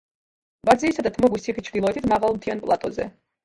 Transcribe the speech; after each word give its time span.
ვარძიისა 0.69 1.05
და 1.09 1.11
თმოგვის 1.19 1.47
ციხის 1.49 1.69
ჩრდილოეთით, 1.69 2.11
მაღალ 2.17 2.37
მთიან 2.41 2.67
პლატოზე. 2.69 3.11